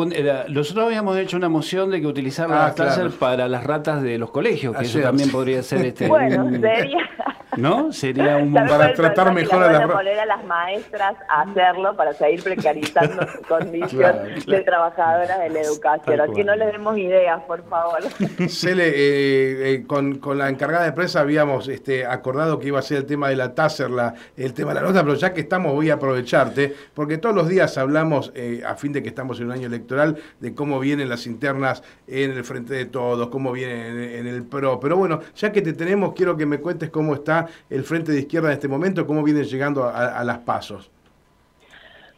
nosotros 0.48 0.86
habíamos 0.86 1.16
hecho 1.18 1.36
una 1.36 1.48
moción 1.48 1.90
de 1.90 2.00
que 2.00 2.06
utilizar 2.06 2.48
ah, 2.50 2.74
las 2.76 3.12
para 3.14 3.48
las 3.48 3.64
ratas 3.64 4.02
de 4.02 4.18
los 4.18 4.30
colegios, 4.30 4.76
que 4.76 4.84
eso 4.84 5.00
también 5.00 5.30
podría 5.30 5.62
ser 5.62 5.86
este. 5.86 6.08
Bueno, 6.08 6.50
sería. 6.50 7.08
¿No? 7.56 7.92
Sería 7.92 8.38
un 8.38 8.52
para 8.52 8.94
tratar 8.94 9.32
mejor 9.34 9.62
a 9.62 9.72
las 9.72 9.90
poner 9.90 10.18
a 10.18 10.26
las 10.26 10.44
maestras 10.44 11.14
a 11.28 11.42
hacerlo 11.42 11.94
para 11.96 12.12
seguir 12.14 12.42
precarizando 12.42 13.26
su 13.32 13.42
condición 13.42 14.16
de 14.46 14.60
trabajadoras 14.62 15.38
de 15.38 15.50
la 15.50 15.60
educación. 15.60 16.20
Aquí 16.20 16.44
no 16.44 16.56
les 16.56 16.72
demos 16.72 16.96
ideas, 16.96 17.42
por 17.42 17.62
favor. 17.68 18.00
Cele, 18.48 18.88
eh, 18.88 19.74
eh, 19.74 19.84
con, 19.86 20.18
con, 20.18 20.38
la 20.38 20.48
encargada 20.48 20.84
de 20.84 20.92
prensa 20.92 21.20
habíamos 21.20 21.68
este, 21.68 22.06
acordado 22.06 22.58
que 22.58 22.68
iba 22.68 22.78
a 22.78 22.82
ser 22.82 22.98
el 22.98 23.06
tema 23.06 23.28
de 23.28 23.36
la 23.36 23.54
TASER, 23.54 23.90
la, 23.90 24.14
el 24.36 24.54
tema 24.54 24.72
de 24.72 24.80
la 24.80 24.86
nota, 24.86 25.02
pero 25.02 25.14
ya 25.14 25.32
que 25.32 25.42
estamos 25.42 25.72
voy 25.72 25.90
a 25.90 25.94
aprovecharte, 25.94 26.74
porque 26.94 27.18
todos 27.18 27.34
los 27.34 27.48
días 27.48 27.76
hablamos, 27.76 28.32
eh, 28.34 28.62
a 28.66 28.76
fin 28.76 28.92
de 28.92 29.02
que 29.02 29.08
estamos 29.08 29.38
en 29.40 29.46
un 29.46 29.52
año 29.52 29.66
electoral, 29.66 30.16
de 30.40 30.54
cómo 30.54 30.80
vienen 30.80 31.08
las 31.08 31.26
internas 31.26 31.82
en 32.06 32.30
el 32.30 32.44
Frente 32.44 32.74
de 32.74 32.86
Todos, 32.86 33.28
cómo 33.28 33.52
vienen 33.52 33.98
en 33.98 34.26
el 34.26 34.44
PRO. 34.44 34.80
Pero 34.80 34.96
bueno, 34.96 35.20
ya 35.36 35.52
que 35.52 35.60
te 35.60 35.72
tenemos, 35.72 36.14
quiero 36.14 36.36
que 36.36 36.46
me 36.46 36.58
cuentes 36.58 36.90
cómo 36.90 37.14
está 37.14 37.41
el 37.70 37.84
Frente 37.84 38.12
de 38.12 38.20
Izquierda 38.20 38.48
en 38.48 38.54
este 38.54 38.68
momento? 38.68 39.06
¿Cómo 39.06 39.22
vienen 39.22 39.44
llegando 39.44 39.84
a, 39.84 40.22
las 40.24 40.38
pasos? 40.38 40.90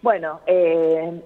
Bueno, 0.03 0.41
eh, 0.47 1.23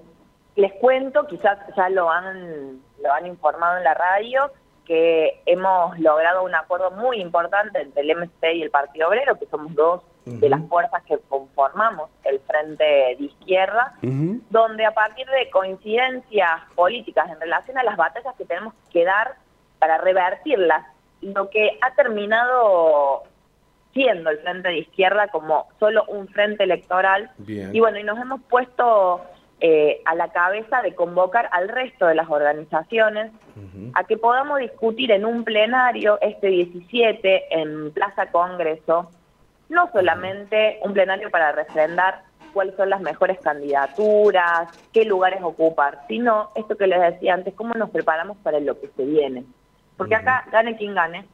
les 0.55 0.73
cuento, 0.73 1.27
quizás 1.27 1.57
ya 1.75 1.89
lo 1.89 2.09
han, 2.09 2.81
lo 3.03 3.11
han 3.11 3.27
informado 3.27 3.77
en 3.77 3.83
la 3.83 3.93
radio, 3.93 4.51
que 4.85 5.41
hemos 5.45 5.99
logrado 5.99 6.43
un 6.43 6.55
acuerdo 6.55 6.89
muy 6.91 7.21
importante 7.21 7.79
entre 7.79 8.01
el 8.01 8.15
MC 8.17 8.55
y 8.55 8.63
el 8.63 8.71
Partido 8.71 9.07
Obrero, 9.07 9.37
que 9.37 9.45
somos 9.45 9.73
dos 9.75 10.01
de 10.25 10.49
las 10.49 10.61
fuerzas 10.67 11.03
que 11.03 11.17
conformamos 11.29 12.09
el 12.23 12.39
Frente 12.41 12.83
de 12.83 13.17
Izquierda, 13.19 13.93
donde 14.01 14.85
a 14.85 14.91
partir 14.91 15.27
de 15.27 15.49
coincidencias 15.49 16.61
políticas 16.75 17.29
en 17.29 17.39
relación 17.39 17.77
a 17.77 17.83
las 17.83 17.97
batallas 17.97 18.35
que 18.35 18.45
tenemos 18.45 18.73
que 18.91 19.05
dar 19.05 19.35
para 19.79 19.97
revertirlas, 19.97 20.85
lo 21.21 21.49
que 21.49 21.77
ha 21.81 21.93
terminado 21.95 23.23
siendo 23.99 24.29
el 24.29 24.39
Frente 24.39 24.69
de 24.69 24.77
Izquierda 24.77 25.27
como 25.27 25.67
solo 25.77 26.05
un 26.05 26.29
frente 26.29 26.63
electoral. 26.63 27.31
Y 27.45 27.77
bueno, 27.81 27.99
y 27.99 28.03
nos 28.03 28.17
hemos 28.17 28.41
puesto 28.43 29.19
eh, 29.59 30.01
a 30.05 30.15
la 30.15 30.29
cabeza 30.29 30.81
de 30.81 30.95
convocar 30.95 31.49
al 31.51 31.67
resto 31.67 32.07
de 32.07 32.15
las 32.15 32.29
organizaciones 32.29 33.33
a 33.93 34.05
que 34.05 34.15
podamos 34.15 34.59
discutir 34.59 35.11
en 35.11 35.25
un 35.25 35.43
plenario 35.43 36.17
este 36.21 36.47
17 36.47 37.59
en 37.59 37.91
Plaza 37.91 38.27
Congreso, 38.27 39.11
no 39.67 39.91
solamente 39.91 40.79
un 40.83 40.93
plenario 40.93 41.29
para 41.29 41.51
refrendar 41.51 42.23
cuáles 42.53 42.75
son 42.77 42.89
las 42.89 43.01
mejores 43.01 43.37
candidaturas, 43.39 44.69
qué 44.93 45.03
lugares 45.03 45.41
ocupar, 45.43 45.99
sino 46.07 46.51
esto 46.55 46.77
que 46.77 46.87
les 46.87 47.01
decía 47.01 47.33
antes, 47.33 47.53
cómo 47.53 47.73
nos 47.73 47.89
preparamos 47.89 48.37
para 48.37 48.61
lo 48.61 48.79
que 48.79 48.87
se 48.95 49.03
viene. 49.03 49.43
Porque 49.97 50.15
acá, 50.15 50.45
gane 50.53 50.77
quien 50.77 50.95
gane, 50.95 51.25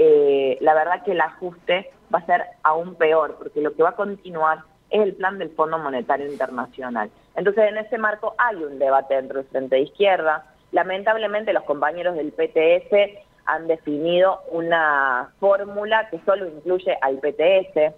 eh, 0.00 0.58
la 0.60 0.74
verdad 0.74 1.02
que 1.02 1.10
el 1.10 1.20
ajuste 1.20 1.90
va 2.14 2.20
a 2.20 2.26
ser 2.26 2.44
aún 2.62 2.94
peor, 2.94 3.34
porque 3.36 3.60
lo 3.60 3.74
que 3.74 3.82
va 3.82 3.90
a 3.90 3.96
continuar 3.96 4.60
es 4.90 5.02
el 5.02 5.14
plan 5.14 5.38
del 5.38 5.50
Fondo 5.50 5.76
Monetario 5.76 6.30
Internacional. 6.30 7.10
Entonces, 7.34 7.64
en 7.68 7.78
ese 7.78 7.98
marco 7.98 8.34
hay 8.38 8.56
un 8.62 8.78
debate 8.78 9.16
dentro 9.16 9.38
del 9.38 9.48
Frente 9.48 9.74
de 9.74 9.82
Izquierda. 9.82 10.46
Lamentablemente, 10.70 11.52
los 11.52 11.64
compañeros 11.64 12.14
del 12.14 12.32
PTS 12.32 13.26
han 13.46 13.66
definido 13.66 14.40
una 14.52 15.32
fórmula 15.40 16.08
que 16.10 16.20
solo 16.24 16.46
incluye 16.46 16.96
al 17.00 17.18
PTS. 17.18 17.92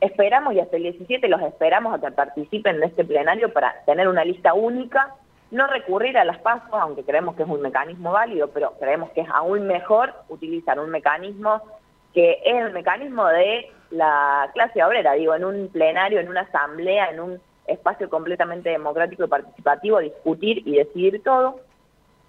Esperamos, 0.00 0.54
y 0.54 0.60
hasta 0.60 0.76
el 0.76 0.84
17 0.84 1.26
los 1.26 1.42
esperamos 1.42 1.92
a 1.92 2.00
que 2.00 2.14
participen 2.14 2.78
de 2.78 2.86
este 2.86 3.04
plenario 3.04 3.52
para 3.52 3.74
tener 3.84 4.06
una 4.06 4.24
lista 4.24 4.54
única 4.54 5.12
no 5.52 5.66
recurrir 5.66 6.16
a 6.16 6.24
las 6.24 6.38
pasos, 6.38 6.70
aunque 6.72 7.04
creemos 7.04 7.36
que 7.36 7.42
es 7.42 7.48
un 7.48 7.60
mecanismo 7.60 8.10
válido, 8.10 8.48
pero 8.48 8.72
creemos 8.80 9.10
que 9.10 9.20
es 9.20 9.28
aún 9.30 9.66
mejor 9.66 10.14
utilizar 10.28 10.80
un 10.80 10.90
mecanismo 10.90 11.62
que 12.14 12.38
es 12.44 12.56
el 12.56 12.72
mecanismo 12.72 13.26
de 13.26 13.70
la 13.90 14.50
clase 14.54 14.82
obrera, 14.82 15.12
digo, 15.12 15.34
en 15.34 15.44
un 15.44 15.68
plenario, 15.68 16.20
en 16.20 16.28
una 16.28 16.42
asamblea, 16.42 17.10
en 17.10 17.20
un 17.20 17.40
espacio 17.66 18.08
completamente 18.08 18.70
democrático 18.70 19.24
y 19.24 19.28
participativo, 19.28 19.98
discutir 19.98 20.66
y 20.66 20.76
decidir 20.76 21.22
todo. 21.22 21.60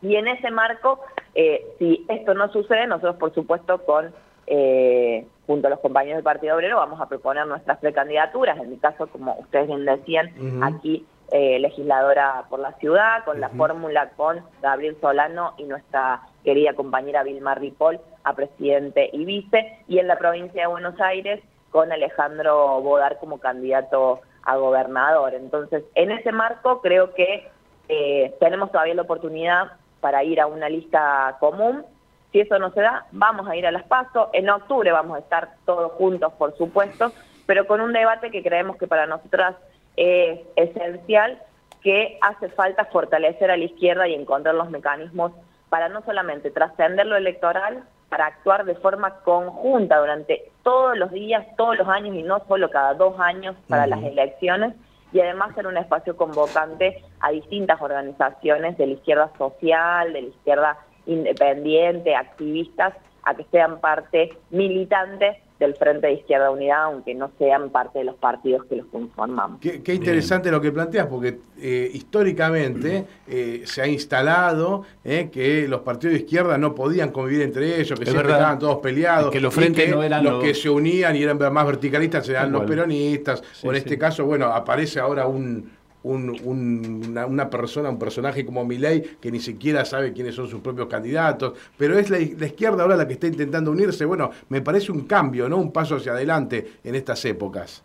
Y 0.01 0.15
en 0.17 0.27
ese 0.27 0.51
marco, 0.51 0.99
eh, 1.33 1.65
si 1.79 2.05
esto 2.09 2.33
no 2.33 2.51
sucede, 2.51 2.87
nosotros 2.87 3.15
por 3.15 3.33
supuesto 3.33 3.79
con 3.85 4.13
eh, 4.47 5.25
junto 5.47 5.67
a 5.67 5.69
los 5.69 5.79
compañeros 5.79 6.17
del 6.17 6.23
Partido 6.23 6.55
Obrero 6.55 6.77
vamos 6.77 6.99
a 6.99 7.07
proponer 7.07 7.47
nuestras 7.47 7.77
precandidaturas, 7.79 8.57
en 8.59 8.69
mi 8.69 8.77
caso, 8.77 9.07
como 9.07 9.35
ustedes 9.39 9.67
bien 9.67 9.85
decían, 9.85 10.61
aquí 10.61 11.05
eh, 11.31 11.59
legisladora 11.59 12.45
por 12.49 12.59
la 12.59 12.73
ciudad, 12.73 13.23
con 13.25 13.39
la 13.39 13.49
fórmula 13.49 14.09
con 14.15 14.43
Gabriel 14.61 14.97
Solano 15.01 15.53
y 15.57 15.63
nuestra 15.63 16.21
querida 16.43 16.73
compañera 16.73 17.23
Vilma 17.23 17.55
Ripoll 17.55 17.99
a 18.23 18.33
presidente 18.33 19.09
y 19.11 19.25
vice, 19.25 19.79
y 19.87 19.99
en 19.99 20.07
la 20.07 20.17
provincia 20.17 20.61
de 20.61 20.67
Buenos 20.67 20.99
Aires 21.01 21.41
con 21.71 21.91
Alejandro 21.91 22.81
Bodar 22.81 23.17
como 23.19 23.39
candidato 23.39 24.21
a 24.43 24.57
gobernador. 24.57 25.33
Entonces, 25.33 25.83
en 25.95 26.11
ese 26.11 26.31
marco 26.31 26.81
creo 26.81 27.13
que 27.13 27.49
eh, 27.89 28.35
tenemos 28.39 28.71
todavía 28.71 28.93
la 28.93 29.01
oportunidad 29.01 29.73
para 29.99 30.23
ir 30.23 30.39
a 30.39 30.47
una 30.47 30.69
lista 30.69 31.37
común. 31.39 31.85
Si 32.31 32.41
eso 32.41 32.59
no 32.59 32.71
se 32.71 32.81
da, 32.81 33.05
vamos 33.11 33.47
a 33.47 33.55
ir 33.55 33.65
a 33.65 33.71
las 33.71 33.83
PASO. 33.83 34.29
En 34.33 34.49
octubre 34.49 34.91
vamos 34.91 35.17
a 35.17 35.19
estar 35.19 35.55
todos 35.65 35.93
juntos, 35.93 36.33
por 36.33 36.55
supuesto, 36.57 37.11
pero 37.45 37.65
con 37.67 37.81
un 37.81 37.93
debate 37.93 38.31
que 38.31 38.43
creemos 38.43 38.77
que 38.77 38.87
para 38.87 39.05
nosotras 39.05 39.55
es 39.95 40.39
esencial 40.55 41.41
que 41.81 42.17
hace 42.21 42.49
falta 42.49 42.85
fortalecer 42.85 43.51
a 43.51 43.57
la 43.57 43.65
izquierda 43.65 44.07
y 44.07 44.13
encontrar 44.13 44.55
los 44.55 44.69
mecanismos 44.69 45.33
para 45.69 45.89
no 45.89 46.01
solamente 46.03 46.51
trascender 46.51 47.05
lo 47.05 47.15
electoral, 47.15 47.83
para 48.09 48.27
actuar 48.27 48.63
de 48.63 48.75
forma 48.75 49.21
conjunta 49.23 49.97
durante 49.97 50.51
todos 50.63 50.97
los 50.97 51.11
días, 51.11 51.45
todos 51.57 51.77
los 51.77 51.87
años 51.87 52.15
y 52.15 52.23
no 52.23 52.45
solo 52.47 52.69
cada 52.69 52.93
dos 52.93 53.19
años 53.19 53.55
para 53.67 53.87
las 53.87 54.03
elecciones, 54.03 54.75
y 55.11 55.19
además 55.19 55.53
ser 55.55 55.67
un 55.67 55.77
espacio 55.77 56.15
convocante 56.15 57.03
a 57.19 57.31
distintas 57.31 57.81
organizaciones 57.81 58.77
de 58.77 58.87
la 58.87 58.93
izquierda 58.93 59.31
social, 59.37 60.13
de 60.13 60.21
la 60.21 60.27
izquierda 60.27 60.77
independiente, 61.05 62.15
activistas, 62.15 62.93
a 63.23 63.35
que 63.35 63.45
sean 63.45 63.79
parte 63.79 64.37
militante 64.49 65.41
del 65.59 65.75
Frente 65.75 66.07
de 66.07 66.13
Izquierda 66.13 66.51
Unidad, 66.51 66.85
aunque 66.85 67.13
no 67.13 67.31
sean 67.37 67.69
parte 67.69 67.99
de 67.99 68.05
los 68.05 68.15
partidos 68.15 68.65
que 68.65 68.75
los 68.75 68.87
conformamos. 68.87 69.59
Qué, 69.61 69.93
interesante 69.93 70.51
lo 70.51 70.59
que 70.59 70.71
planteas, 70.71 71.07
porque 71.07 71.39
eh, 71.57 71.89
históricamente 71.93 73.05
eh, 73.27 73.61
se 73.65 73.81
ha 73.81 73.87
instalado 73.87 74.83
eh, 75.03 75.29
que 75.31 75.67
los 75.67 75.81
partidos 75.81 76.13
de 76.13 76.19
izquierda 76.19 76.57
no 76.57 76.75
podían 76.75 77.11
convivir 77.11 77.41
entre 77.41 77.79
ellos, 77.79 77.99
que 77.99 78.05
siempre 78.05 78.31
estaban 78.31 78.59
todos 78.59 78.77
peleados. 78.77 79.31
Que 79.31 79.39
los 79.39 79.53
frentes 79.53 79.89
no 79.89 80.03
eran 80.03 80.23
los, 80.23 80.43
que 80.43 80.53
se 80.53 80.69
unían 80.69 81.15
y 81.15 81.23
eran 81.23 81.37
más 81.53 81.65
verticalistas 81.65 82.27
eran 82.29 82.51
los 82.51 82.63
peronistas. 82.63 83.43
o 83.63 83.69
en 83.69 83.77
este 83.77 83.97
caso, 83.97 84.25
bueno, 84.25 84.47
aparece 84.47 84.99
ahora 84.99 85.27
un 85.27 85.82
un, 86.03 87.15
una, 87.27 87.49
persona, 87.49 87.89
un 87.89 87.99
personaje 87.99 88.45
como 88.45 88.65
Milei 88.65 89.01
que 89.01 89.31
ni 89.31 89.39
siquiera 89.39 89.85
sabe 89.85 90.13
quiénes 90.13 90.35
son 90.35 90.47
sus 90.47 90.61
propios 90.61 90.87
candidatos, 90.87 91.53
pero 91.77 91.97
es 91.97 92.09
la, 92.09 92.19
izquierda 92.19 92.83
ahora 92.83 92.95
la 92.95 93.07
que 93.07 93.13
está 93.13 93.27
intentando 93.27 93.71
unirse. 93.71 94.05
Bueno, 94.05 94.31
me 94.49 94.61
parece 94.61 94.91
un 94.91 95.07
cambio, 95.07 95.47
¿no? 95.49 95.57
Un 95.57 95.71
paso 95.71 95.95
hacia 95.95 96.11
adelante 96.11 96.73
en 96.83 96.95
estas 96.95 97.23
épocas. 97.25 97.83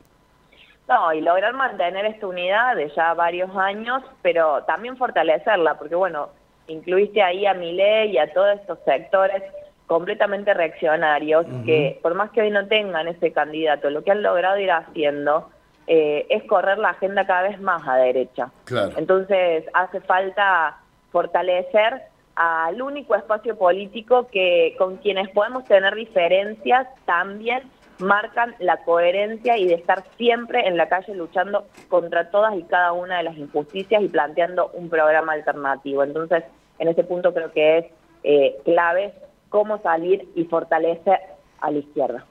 No, 0.89 1.13
y 1.13 1.21
lograr 1.21 1.53
mantener 1.55 2.07
esta 2.07 2.27
unidad 2.27 2.75
de 2.77 2.91
ya 2.97 3.13
varios 3.15 3.55
años, 3.57 4.03
pero 4.23 4.63
también 4.65 4.97
fortalecerla, 4.97 5.79
porque 5.79 5.95
bueno, 5.95 6.31
incluiste 6.67 7.23
ahí 7.23 7.47
a 7.47 7.55
Milei 7.55 8.13
y 8.13 8.19
a 8.19 8.33
todos 8.33 8.59
estos 8.59 8.79
sectores 8.85 9.43
completamente 9.87 10.53
reaccionarios 10.53 11.47
que 11.65 11.99
por 12.03 12.15
más 12.15 12.31
que 12.31 12.43
hoy 12.43 12.51
no 12.51 12.69
tengan 12.69 13.09
ese 13.09 13.33
candidato, 13.33 13.89
lo 13.89 14.05
que 14.05 14.11
han 14.11 14.23
logrado 14.23 14.59
ir 14.59 14.71
haciendo 14.71 15.49
eh, 15.91 16.27
es 16.29 16.45
correr 16.45 16.79
la 16.79 16.91
agenda 16.91 17.27
cada 17.27 17.49
vez 17.49 17.61
más 17.61 17.87
a 17.89 17.97
derecha. 17.97 18.51
Entonces 18.97 19.65
hace 19.73 20.01
falta 20.03 20.77
fortalecer 21.11 22.03
al 22.37 22.81
único 22.83 23.15
espacio 23.15 23.57
político 23.57 24.29
que 24.31 24.75
con 24.77 24.99
quienes 24.99 25.31
podemos 25.31 25.65
tener 25.65 25.95
diferencias 25.95 26.87
también 27.07 27.63
marcan 27.99 28.55
la 28.59 28.77
coherencia 28.85 29.57
y 29.57 29.67
de 29.67 29.75
estar 29.75 30.05
siempre 30.19 30.69
en 30.69 30.77
la 30.77 30.89
calle 30.89 31.15
luchando 31.15 31.67
contra 31.89 32.31
todas 32.31 32.55
y 32.57 32.63
cada 32.65 32.93
una 32.93 33.17
de 33.17 33.25
las 33.25 33.39
injusticias 33.39 34.03
y 34.03 34.09
planteando 34.09 34.71
un 34.75 34.91
programa 34.91 35.33
alternativo. 35.33 36.05
Entonces, 36.05 36.45
en 36.79 36.89
ese 36.89 37.03
punto 37.03 37.33
creo 37.33 37.51
que 37.51 37.79
es 37.79 37.87
eh, 38.25 38.57
clave 38.65 39.15
cómo 39.49 39.79
salir 39.79 40.29
y 40.35 40.45
fortalecer 40.45 41.19
a 41.61 41.71
la 41.71 41.79
izquierda. 41.79 42.27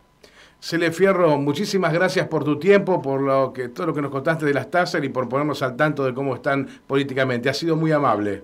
Cele 0.59 0.91
Fierro, 0.91 1.37
muchísimas 1.37 1.93
gracias 1.93 2.27
por 2.27 2.43
tu 2.43 2.57
tiempo, 2.57 3.01
por 3.01 3.21
lo 3.21 3.53
que 3.53 3.69
todo 3.69 3.87
lo 3.87 3.93
que 3.93 4.01
nos 4.01 4.11
contaste 4.11 4.45
de 4.45 4.53
las 4.53 4.69
TASER 4.71 5.03
y 5.03 5.09
por 5.09 5.29
ponernos 5.29 5.61
al 5.61 5.75
tanto 5.75 6.03
de 6.03 6.13
cómo 6.13 6.35
están 6.35 6.67
políticamente. 6.87 7.49
Ha 7.49 7.53
sido 7.53 7.75
muy 7.75 7.91
amable. 7.91 8.41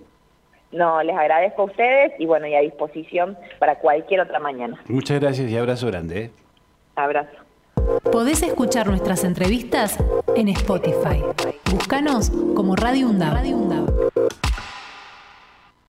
No, 0.71 1.01
les 1.03 1.15
agradezco 1.15 1.63
a 1.63 1.65
ustedes 1.65 2.13
y 2.19 2.25
bueno, 2.25 2.47
y 2.47 2.55
a 2.55 2.61
disposición 2.61 3.37
para 3.59 3.79
cualquier 3.79 4.21
otra 4.21 4.39
mañana. 4.39 4.79
Muchas 4.87 5.19
gracias 5.19 5.49
y 5.49 5.57
abrazo 5.57 5.87
grande. 5.87 6.25
¿eh? 6.25 6.31
Abrazo. 6.95 7.43
Podés 8.11 8.41
escuchar 8.43 8.87
nuestras 8.87 9.23
entrevistas 9.23 9.97
en 10.35 10.47
Spotify. 10.49 11.23
Búscanos 11.71 12.31
como 12.55 12.75
Radio 12.75 13.07
UNDAV. 13.07 13.43